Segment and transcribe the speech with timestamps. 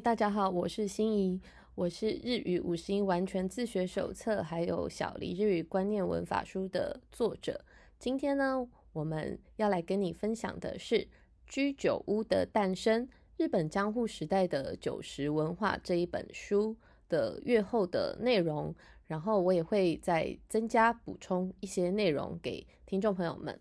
[0.00, 1.40] 大家好，我是心怡，
[1.74, 7.64] 我是日语五星完全自学手册，还有小黎日语观念文法书的作者。
[7.98, 11.08] 今天呢，我们要来跟你分享的是
[11.46, 13.08] 居酒屋的诞生——
[13.38, 16.76] 日本江户时代的酒食文化这一本书
[17.08, 18.74] 的阅后的内容。
[19.06, 23.58] 然后我也会再增加补充一些内容给听众朋友们。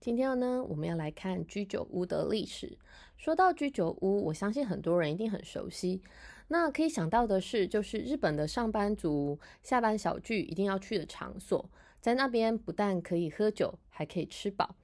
[0.00, 2.76] 今天呢，我们要来看居酒屋的历史。
[3.24, 6.02] 说到居酒屋，我相信很多人一定很熟悉。
[6.48, 11.70] 那可以想到的是，就是日本的上班族下班小聚一定要去的场所，
[12.02, 14.76] 在那边不但可以喝酒，还可以吃饱。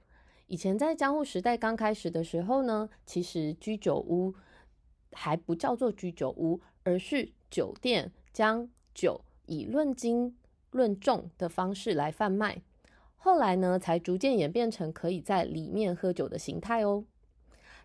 [0.47, 4.33] 以前在江户时代刚开始的时候呢，其实居酒屋
[5.11, 10.35] 还不叫做居酒屋，而是酒店将酒以论斤
[10.71, 12.63] 论重的方式来贩卖。
[13.17, 17.05] 后来呢，才逐渐演变成可以在里面喝酒的形态哦。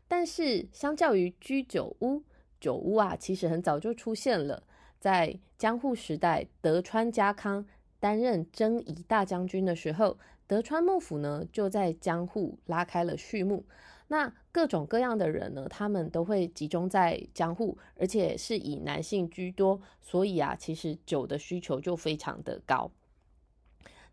[0.09, 2.23] 但是，相较于居酒屋，
[2.61, 4.63] 酒屋啊，其实很早就出现了。
[5.01, 7.67] 在江户时代，德川家康
[7.99, 13.65] 担任征夷大将军的时候，德川幕府呢就在江户拉开了序幕。
[14.09, 22.91] 那各种各样的人呢，他们都会集中在江户，而且是以男性居多，所以啊，其实酒的需求就非常的高。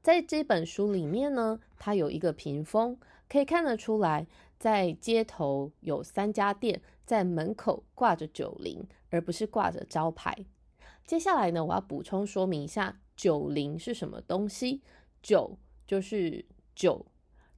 [0.01, 2.97] 在这本书里面呢，它有一个屏风，
[3.29, 4.25] 可以看得出来，
[4.63, 10.46] 在街头有三家店，在门口挂着酒铃，而不是挂着招牌。
[11.06, 14.81] 接下来呢，我要补充说明一下酒铃是什么东西。
[15.22, 17.06] 酒就是酒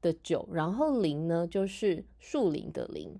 [0.01, 3.15] 的酒，然后铃呢就是树林的林。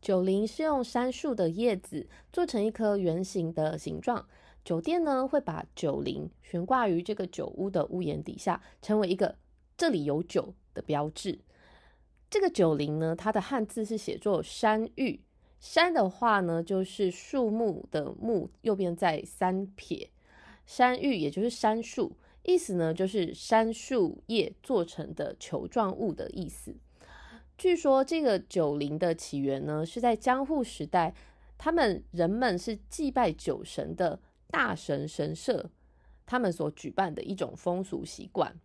[0.00, 4.26] 酒铃是用杉树的叶子做成一颗圆形的形状。
[4.64, 9.36] 酒店呢会把酒铃悬挂于这个酒屋的屋檐底下，成为一个
[9.76, 11.40] 这里有酒的标志。
[12.30, 15.20] 这个酒铃呢，它的汉字是写作山芋。
[15.60, 20.10] 山的话呢，就是树木的木，右边在三撇。
[20.66, 26.76] 山芋也就是杉树，意思呢就是杉树叶做成的球状物的意思。
[27.56, 31.14] 据说这个酒铃的起源呢，是在江户时代，
[31.56, 34.20] 他们人们是祭拜酒神的。
[34.50, 35.68] 大神神社，
[36.24, 38.58] 他们所举办的一种风俗习惯。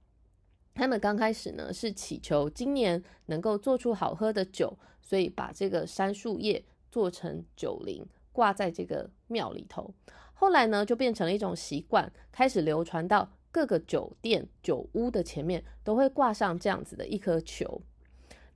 [0.73, 9.93] 他们刚开始呢是祈求今年能够做出好喝的酒，所以把这个杉树叶做成酒铃，挂在这个庙里头。
[10.33, 17.81] 后来呢就变成了一种习惯，开始流传到各个酒店、酒屋的前面都会挂上这样子的一颗球。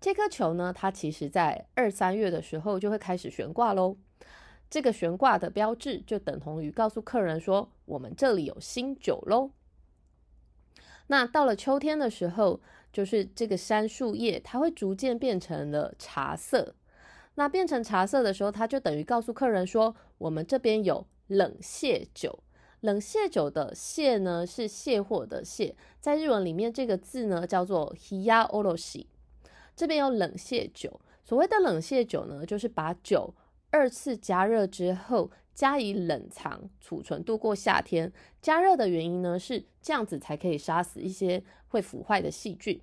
[0.02, 3.96] 这颗球呢，它其实在二三月的时候就会开始悬挂喽。
[4.70, 9.52] 这个悬挂的标志就等同于告诉客人说，我们这里有新酒喽。
[11.08, 12.60] 那到了秋天的时候，
[12.94, 16.76] 就是这个杉树叶，它会逐渐变成了茶色。
[17.36, 22.40] 那变成茶色的时候，它就等于告诉客人说，我们这边有冷卸酒。
[22.82, 29.08] 冷卸酒的卸呢，是卸货的卸，在日文里面这个字呢叫做 hiya oroshi。
[29.76, 33.34] 这边有冷卸酒，所谓的冷卸酒呢，就是把酒。
[33.70, 38.14] 二次加热之后，加以冷藏储存，度过夏天。
[38.44, 42.80] 加热的原因呢，是这样子才可以杀死一些会腐坏的细菌。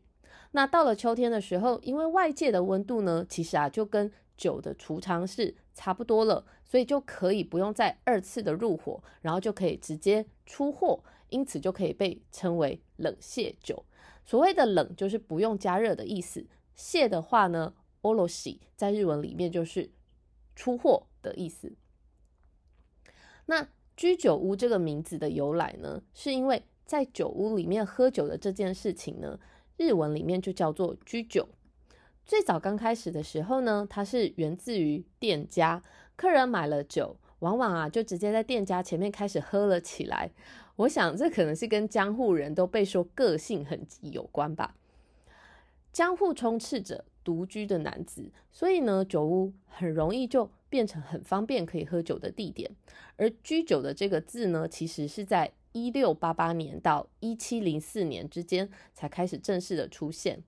[0.51, 13.85] 那到了秋天的时候，因为外界的温度呢，其实啊就跟酒的储藏室差不多了，所以就可以不用再二次的入火，然后就可以直接出货，因此就可以被称为冷卸酒。
[14.25, 16.41] 所谓的冷，就是不用加热的意思；
[16.75, 17.73] 卸的话呢
[18.03, 19.93] ，oroshi 在日文里面就是。
[20.57, 21.73] 出货的意思。
[23.47, 29.39] 那居酒屋这个名字的由来呢，是因为在酒屋里面喝酒的这件事情呢，
[29.77, 31.49] 日文里面就叫做居酒。
[32.25, 35.83] 最早刚开始的时候呢，它是源自于店家，
[36.17, 40.31] 客人买了酒，往往啊就直接在店家前面开始喝了起来。
[40.77, 44.75] 我想这可能是跟江户人都被说个性很急有关吧。
[45.93, 47.05] 江户充斥着。
[47.25, 52.69] 独居的男子，所以呢，酒屋很容易就变成很方便可以喝酒的地点。
[53.15, 60.43] 而“居酒”的这个字呢，其实是在一六八八年到一七零四年之间才开始正式的出现。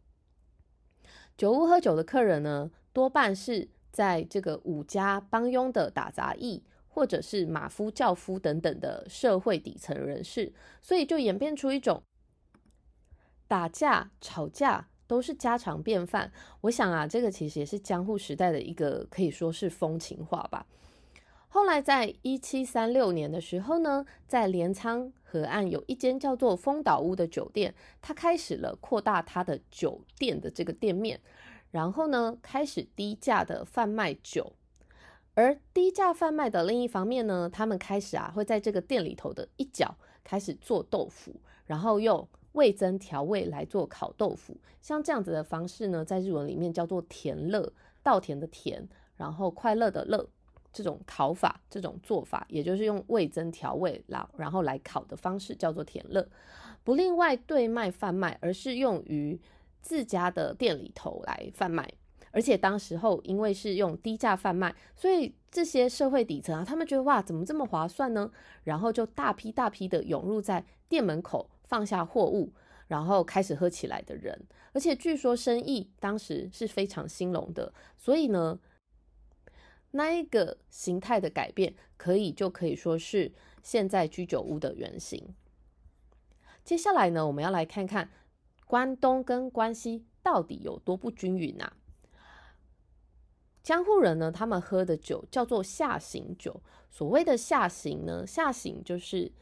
[1.36, 10.52] 酒屋喝酒的客人呢，多半是在这个武家帮佣的打杂役，或者是马夫、轿夫等等的社会底层人士，
[10.82, 12.02] 所以就演变出一种
[13.46, 14.88] 打架、吵架。
[15.06, 16.30] 都是家常便饭。
[16.62, 20.66] 我想啊，这个其实也是江户时代的一个可以说是风情化吧。
[21.48, 31.18] 后来在一七三六年的时候呢，在镰仓河岸有一间叫做丰岛屋的酒店，它开始了扩大它的酒店的这个店面，
[31.70, 34.52] 然后呢，开始低价的贩卖酒。
[35.34, 41.34] 而低价贩卖的另一方面呢，他们开始啊会在这个店里头的一角开始做豆腐，
[41.66, 42.26] 然后用
[42.56, 44.56] 味增调味来做烤豆腐。
[44.82, 47.72] 像这样子的方式呢，在日文里面叫做甜乐，
[48.02, 48.86] 稻田的田，
[49.16, 50.28] 然后快乐的乐。
[50.72, 56.28] 这种烤法，这种做法，也就是用味增调味，然然后来烤的方式，叫做甜乐，
[56.84, 59.40] 不另外对卖贩卖，而是用于
[59.80, 61.90] 自家的店里头来贩卖。
[62.30, 68.30] 而且当时候因为是用低价贩卖，所以这些社会底层啊，他们觉得哇，怎么这么划算呢？
[68.64, 72.52] 然后就大批大批的涌入在店门口放下货物，
[72.88, 74.46] 然后开始喝起来的人。
[74.74, 78.58] 而且据说生意当时是非常兴隆的，所以呢。
[79.92, 83.32] 那一个形态的改变，可以就可以说是
[83.62, 85.34] 现在居酒屋的原型。
[86.62, 88.10] 接下来呢，我们要来看看
[88.66, 91.72] 关东跟关西到底有多不均匀啊？
[93.66, 96.62] 江户人呢，他们喝的酒叫做下行酒。
[96.88, 99.32] 所谓的下行呢，下行就是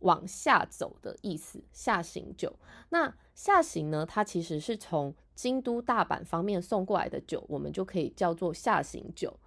[0.00, 1.62] 往下走的意思。
[1.70, 2.58] 下行酒，
[2.88, 9.38] 那下行呢，它其实是从京都、大阪方面送过来的酒，我们就可以叫做下行酒。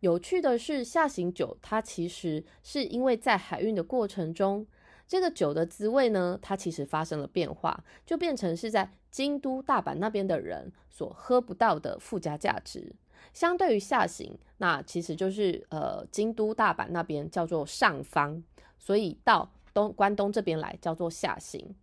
[0.00, 4.66] 有趣的是，下行酒它其实是因为在海运的过程中，
[5.06, 12.96] 这个酒的滋味呢，它其实发生了变化，就变成是在京都、大阪那边的人所喝不到的附加价值。
[13.32, 18.42] 相对于下行，那其实就是呃京都、大阪那边叫做上方，
[18.78, 21.74] 所以到东关东这边来叫做下行。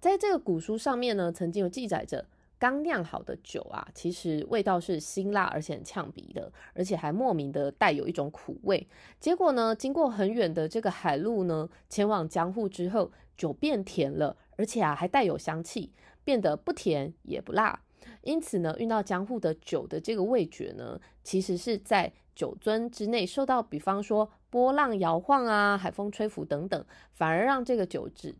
[0.00, 2.26] 在这个古书上面呢，曾经有记载着。
[2.60, 8.84] 刚酿好的酒啊，其实味道是辛辣而且很呛鼻的，而且还莫名的带有一种苦味。
[9.20, 15.92] 结果呢，经过很远的这个海路呢，前往江户之后，酒变甜了，而且啊还带有香气，
[16.24, 17.80] 变得不甜也不辣。
[18.22, 28.36] 因此呢，运到江户的酒的这个味觉呢，其实是在酒樽之内受到，比方说波浪摇晃啊、海风吹拂等等，反而让这个酒质。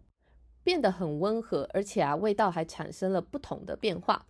[0.64, 4.26] 变得很温和，而且啊，味道还产生了不同的变化。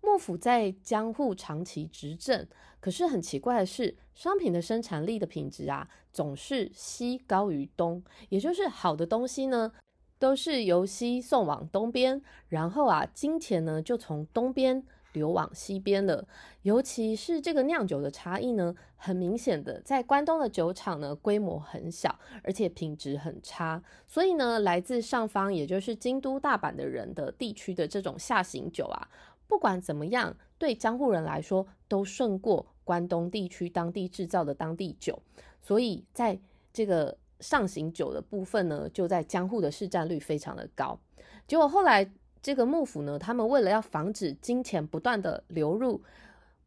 [0.00, 2.48] 幕府在江户长期执政，
[2.80, 9.72] 可是很奇怪的是，商品的生产力的品质啊，总是西高于东，也就是好的东西呢，
[10.18, 14.84] 都是由西送往东边，然后啊，金钱呢就从东边。
[15.14, 16.28] 流往西边了，
[16.62, 29.08] 尤其是这个酿酒的差异呢，很明显的，在关东的酒厂呢，规模很小，而且品质很差，所以呢，来自上方，也就是京都、大阪的人的地区的这种下行酒啊，
[29.48, 35.20] 不管怎么样，对江户人来说，都胜过关东地区当地制造的当地酒，
[35.62, 36.38] 所以在
[36.72, 40.98] 这个上行酒的部分呢，就在江户的市占率非常的高，
[41.46, 42.10] 结果后来。
[42.40, 46.00] 这个幕府呢，他们为了要防止金钱不断的流入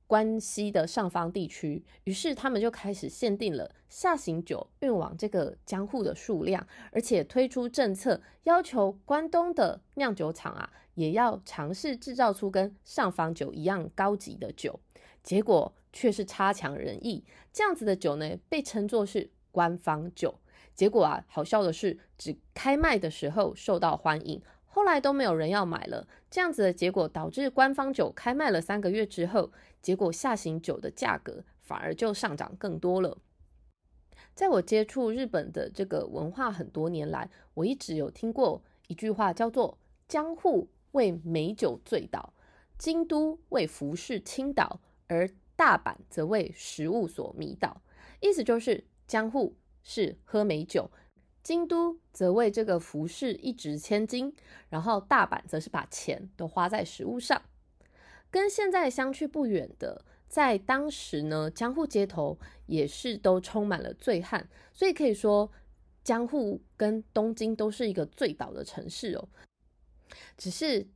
[0.06, 14.78] 关西的上方地区，于是他们就开始限定了下行酒运往这个江户的数量，而且推出政策，要求关东的酿酒厂啊，也要尝试制造出跟上方酒一样高级的酒。
[15.24, 17.24] 结果却是差强人意，
[17.54, 20.36] 这样子的酒呢，被称作是官方酒。
[20.74, 24.42] 结果啊，好笑的是，只开卖的时候受到欢迎。
[24.66, 29.51] 后来都没有人要买了，这样子的结果导致官方酒开卖了三个月之后，
[29.82, 33.18] 结果下行酒的价格反而就上涨更多了。
[34.34, 42.34] 在我接触日本的这个文化很多年来，我一直有听过一句话，叫做“江户为美酒醉倒，
[42.78, 47.82] 京都为服饰倾倒，而大阪则为食物所迷倒”。
[48.22, 50.89] 意思就是江户是喝美酒。
[51.43, 54.31] 京都则为这个服饰一掷千金，
[54.69, 57.41] 然后大阪则是把钱都花在食物上。
[58.29, 65.51] 跟现在相去不远的，在当时呢，江户街头也是都充满了醉汉，所以可以说
[66.03, 69.27] 江户跟东京都是一个醉倒的城市哦。
[70.38, 70.88] 只是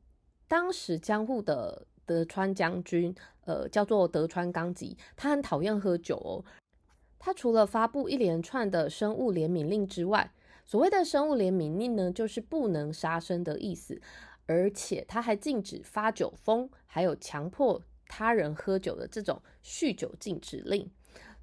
[0.47, 3.13] 当时江户的德川将军，
[3.45, 6.45] 呃，叫做德川纲吉，他很讨厌喝酒哦。
[7.25, 10.31] 他除了发布一连串的生物怜悯令之外，
[10.63, 13.99] 所谓的生物怜悯令呢，就是不能杀生的意思，
[14.45, 20.87] 而且他还禁止发酒疯，还有强迫他人喝酒的这种酗酒禁止令。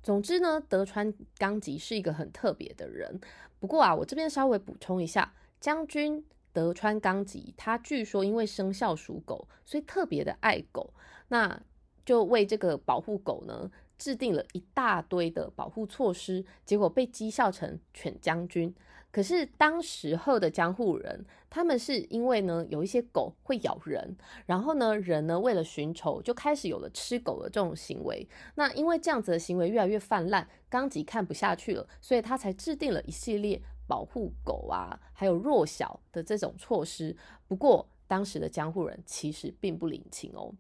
[0.05, 3.21] 总之呢，德川纲吉是一个很特别的人。
[3.59, 10.95] 不过啊，我这边稍微补充一下，将军德川纲吉，他据说因为生肖属狗，所以特别的爱狗，
[11.27, 11.61] 那
[12.05, 13.69] 就为这个保护狗呢。
[14.03, 18.75] 制定了一大堆的保护措施，结果被讥笑成犬将军。
[19.13, 24.17] 可是当时候的江户人，他们是因为呢有一些狗会咬人，
[24.47, 28.29] 然后呢人呢为了寻仇，就开始有了吃狗的这种行为。
[28.57, 37.17] 那因为这样子的行为越来越泛滥，纲吉看不下去了，所以他才制定了一系列保护狗啊，还有弱小的这种措施。
[37.47, 40.53] 不过当时的江户人其实并不领情哦。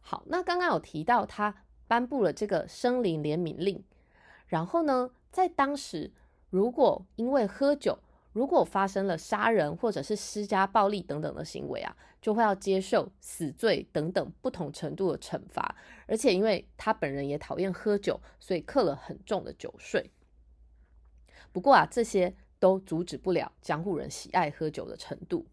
[0.00, 1.64] 好，那刚刚有提到他。
[1.90, 3.82] 颁布了这个生灵怜悯令，
[4.46, 6.12] 然后呢，在当时，
[6.48, 7.98] 如果因为喝酒，
[8.32, 15.74] 如果发生了杀人或者是施加暴力等等的行为啊，就会要接受死罪等等不同程度的惩罚。
[16.06, 20.12] 而且，因为他本人也讨厌喝酒，所以刻了很重的酒税。
[21.50, 25.44] 不过啊，这些都阻止不了江户人喜爱喝酒的程度。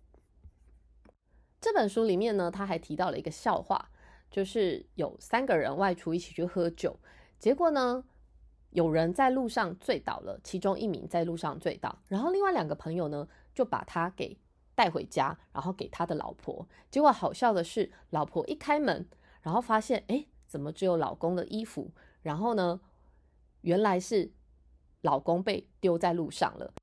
[1.59, 3.89] 这本书里面呢，他还提到了一个笑话。
[4.29, 6.99] 就是有三个人外出一起去喝酒，
[7.39, 8.03] 结果呢，
[8.71, 14.37] 有人在路上醉倒了，其中一名在路上醉倒，然后另外两个朋友呢就把他给
[14.75, 16.67] 带回家，然后给他的老婆。
[16.91, 19.07] 结果好笑的是，老婆一开门，
[19.41, 21.91] 然后发现，哎，怎么只有老公的衣服？
[22.21, 22.79] 然后呢，
[23.61, 24.31] 原来是
[25.01, 26.73] 老公被丢在路上了。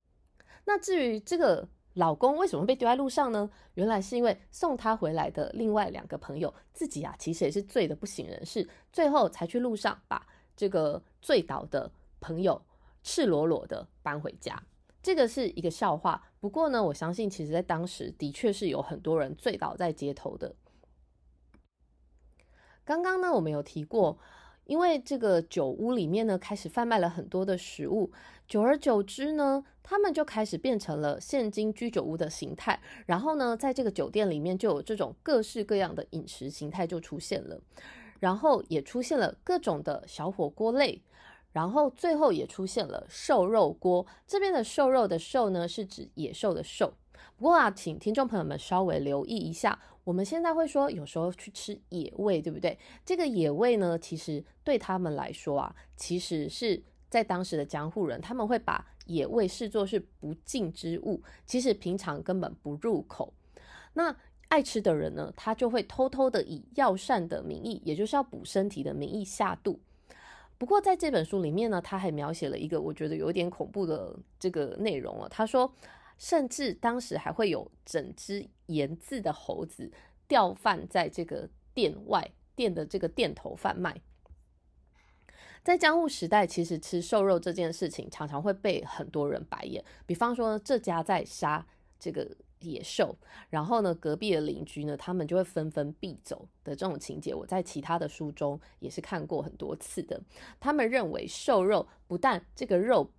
[0.64, 1.68] 那至于这个。
[1.94, 3.48] 老公为什么被丢在路上呢？
[3.74, 12.60] 原来是因为送他回来的另外两个朋友自己啊，其实也是醉的不省人事，最后才去路上把这个醉倒的朋友
[13.02, 14.60] 赤裸裸的搬回家。
[15.02, 20.54] 这个是一个笑话，不过呢，我相信其实在当时的确是有很多人醉倒在街头的。
[22.84, 24.18] 刚刚呢，我们有提过。
[24.66, 28.10] 因为这个酒屋里面呢，开始贩卖了很多的食物，
[28.46, 32.80] 久而久之呢，他们就开始变成了现今居酒屋的形态。
[33.06, 37.60] 然后呢，在这个酒店里面，就有这种各式各样的饮食形态就出现了，
[38.20, 41.02] 然后也出现了各种的小火锅类，
[41.52, 44.06] 然后最后也出现了瘦肉锅。
[44.26, 46.94] 这边的瘦肉的瘦呢，是指野兽的瘦。
[47.36, 49.80] 不过啊，请听众朋友们稍微留意一下。
[50.04, 52.78] 我们现在会说，有时候去吃野味，对不对？
[53.06, 63.32] 这个野味呢，其实对他们来说啊，其实是在当时的江户人，他们会把野味视作是不敬之物，其实平常根本不入口。
[63.92, 64.14] 那
[64.48, 69.80] 爱吃的人呢，他就会偷偷的以药膳的名义，也就是要补身体的名义下肚。
[70.58, 75.28] 不过在这本书里面呢，他还描写了一个我觉得有点恐怖的这个内容了。
[75.28, 75.72] 他说。
[76.16, 79.90] 甚至当时还会有整只盐渍的猴子
[80.28, 84.00] 掉贩在这个店外店的这个店头贩卖。
[85.64, 89.82] 在江户时代，其实吃瘦肉这件事情常常会被很多人白眼。
[90.06, 91.66] 比方说，这家在杀
[91.98, 92.30] 这个
[92.60, 93.16] 野兽，
[93.48, 100.20] 然后呢，隔壁的邻居呢，他们就会纷纷避走的这种情节，我在其他的书中也是看过很多次的。
[100.60, 103.10] 他们认为瘦肉不但这个肉，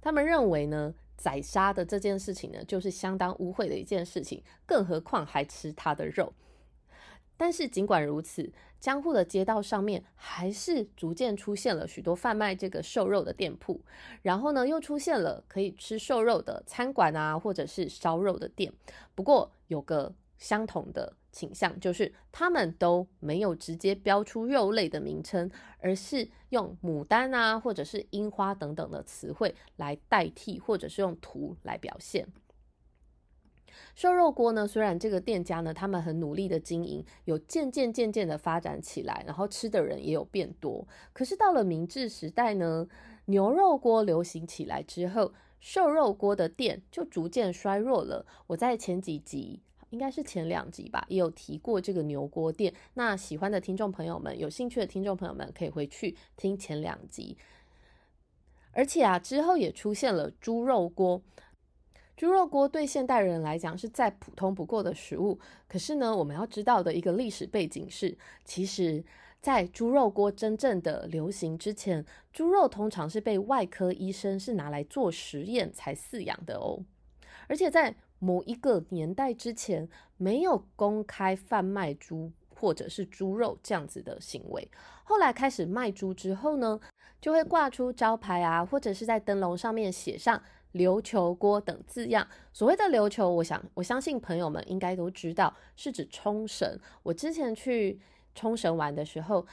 [0.00, 0.94] 他们认为呢。
[1.18, 6.30] 宰杀的这件事情呢，就是相当污秽的一件事情，更何况还吃它的肉。
[7.36, 13.80] 但是尽管如此，江户的街道上面还是逐渐出现了许多贩卖这个瘦肉的店铺，
[14.22, 18.72] 然后呢，又出现了可以吃瘦肉的餐馆啊，或者是烧肉的店。
[19.14, 21.14] 不过有个相同的。
[21.36, 25.50] 倾向就是他们都没有直接标出肉类的名称，
[25.80, 32.26] 而是用牡丹啊，或者是樱花等等的词汇来代替，或者是用图来表现。
[33.94, 40.86] 瘦肉锅呢，虽然这个店家呢，他们很努力的经营，有渐渐渐渐的发展起来，然后吃的人也有变多。
[41.12, 42.88] 可是到了明治时代呢，
[43.26, 48.26] 牛肉锅流行起来之后，瘦肉锅的店就逐渐衰弱了。
[48.48, 49.62] 我在前几集。
[49.90, 52.74] 应该是前两集吧，也有提过这个牛锅店。
[52.94, 57.38] 那喜欢的听众朋友们，有兴趣的听众朋友们，可以回去听前两集。
[58.72, 61.22] 而且啊，之后也出现了猪肉锅。
[62.16, 65.38] 猪肉锅对现代人来讲是再普通不过的食物。
[65.68, 69.04] 可是呢，我们要知道的一个历史背景是，其实，
[69.42, 76.82] 在猪肉锅真正的流行之前，猪肉通常是被外科医生是拿来做实验才饲养的哦。
[77.48, 84.66] 而且在某一个年代之前，没有公开贩卖猪或者是猪肉这样子的行为。
[85.04, 86.80] 后来开始卖猪之后呢，
[87.20, 90.42] 就会挂出招牌啊，或者是在灯笼上面写上
[90.76, 92.28] “琉球锅”等字样。
[92.52, 96.78] 所谓的琉球，我想我相信朋友们应该都知道，是指冲绳。
[97.02, 98.00] 我之前去
[98.34, 99.46] 冲绳玩的时候，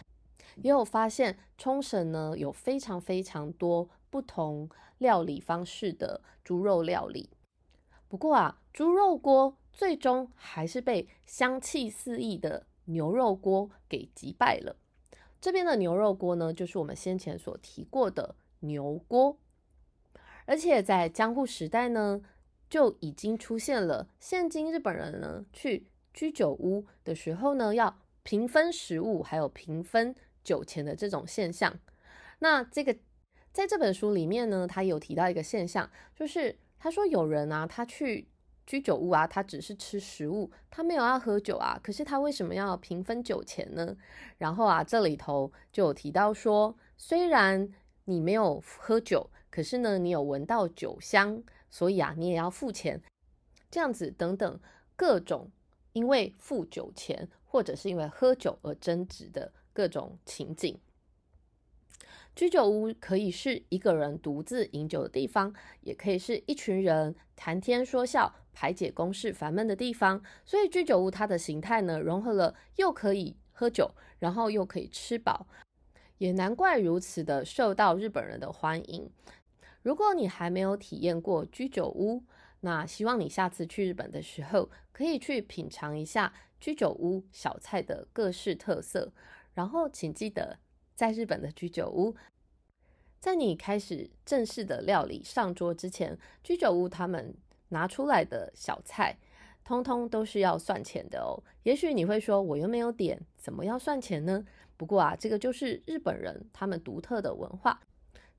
[0.58, 7.30] 也有发现冲绳呢有非常非常多不同料理方式的猪肉料理。
[8.08, 14.75] 不过啊，猪肉锅最终还是被香气四溢的牛肉锅给击败了。
[15.42, 19.38] 这边的牛肉锅呢，就是我们先前所提过的牛锅，
[20.46, 22.22] 而且在江户时代呢，
[22.70, 31.79] 就已经出现了现今日本人呢去居酒屋的时候呢，要平分食物还有平分酒钱的这种现象。
[32.40, 32.96] 那这个
[33.51, 38.27] 在这本书里面呢，他有提到一个现象，就是他说有人啊，他去。
[38.66, 41.77] 居酒屋啊，他只是吃食物，他没有要喝酒啊。
[41.84, 43.94] 可是他为什么要平分酒钱呢？
[44.38, 47.68] 然后啊，这里头就有提到说，虽然
[48.06, 53.00] 你没有喝酒，可是呢，你有闻到酒香，所以啊，你也要付钱。
[53.70, 54.59] 这样子等等
[54.96, 55.51] 各种
[55.92, 60.79] 因为付酒钱或者是因为喝酒而争执的各种情景。
[62.35, 70.20] 居酒屋可以是一个人独自饮酒的地方，也可以是一群人谈天说笑、排解公事烦闷的地方。
[70.44, 75.46] 所以居酒屋它的形态呢，融合了又可以喝酒，然后又可以吃饱，
[76.18, 79.07] 也难怪如此的受到日本人的欢迎。
[79.83, 82.24] 如果你还没有体验过居酒屋，
[82.61, 89.13] 那希望你下次去日本的时候，可以去品尝一下居酒屋小菜的各式特色。
[89.53, 90.57] 然后请记得。
[90.96, 92.15] 在日本的居酒屋，
[93.19, 97.35] 在你开始正式的料理上桌之前，居酒屋他们
[97.69, 99.17] 拿出来的小菜，
[99.63, 101.41] 通通都是要算钱的哦。
[101.63, 104.46] 也许你会说，我又没有点，怎么要算钱呢？
[104.77, 107.81] 不过啊，这个就是日本人他们独特的文化。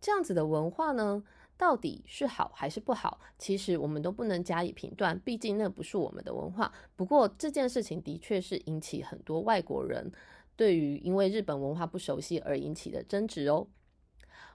[0.05, 1.25] 这样子的文化呢，
[1.57, 3.19] 到底是好还是不好？
[3.39, 6.71] 其实我们都不能加以评断，毕竟那不是我们的文化。
[6.95, 10.13] 不过这件事情的确是引起很多外国人。
[10.57, 13.67] 对于因为日本文化不熟悉而引起的争执哦，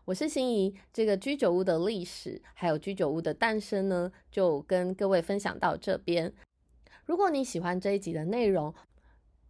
[0.05, 0.75] 我是心怡。
[0.93, 6.31] 这个居酒屋的历史还有居酒屋的诞生呢，就跟各位分享到这边。
[7.05, 8.71] 如果你喜欢这一集的内容，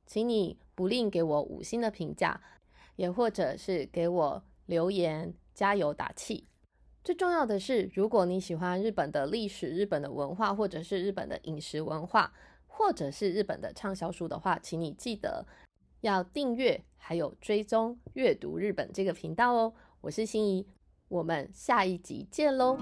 [0.05, 2.41] 请你不吝给我五星的评价，
[2.95, 6.47] 也或者是给我留言加油打气。
[7.03, 12.31] 最重要的是，如果你喜欢日本的历史、日本的文化，或者是日本的饮食文化，
[12.65, 15.45] 或者是日本的畅销书的话，请你记得。
[15.99, 19.73] 要订阅，还有追踪阅读日本这个频道哦。
[19.99, 20.65] 我是心怡，
[21.09, 22.77] 我们下一集见喽。